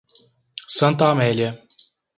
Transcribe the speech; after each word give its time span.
Santa 0.77 1.11
Amélia 1.11 1.61